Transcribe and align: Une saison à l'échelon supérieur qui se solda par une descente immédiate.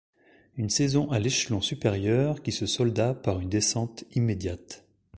Une 0.57 0.71
saison 0.71 1.11
à 1.11 1.19
l'échelon 1.19 1.61
supérieur 1.61 2.41
qui 2.41 2.51
se 2.51 2.65
solda 2.65 3.13
par 3.13 3.39
une 3.39 3.49
descente 3.49 4.03
immédiate. 4.15 4.83